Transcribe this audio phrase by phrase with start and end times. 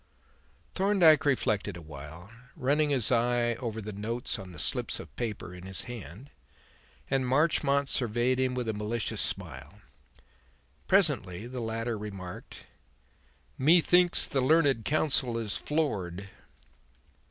[0.73, 5.53] Thorndyke reflected a while, running his eye over the notes on the slips of paper
[5.53, 6.31] in his hand,
[7.11, 9.79] and Marchmont surveyed him with a malicious smile.
[10.87, 12.65] Presently the latter remarked:
[13.59, 16.31] "Methinks the learned counsel is floored."